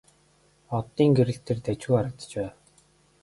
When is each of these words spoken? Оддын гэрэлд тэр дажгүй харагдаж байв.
Оддын 0.77 1.09
гэрэлд 1.17 1.43
тэр 1.47 1.57
дажгүй 1.65 1.93
харагдаж 1.97 2.31
байв. 2.39 2.53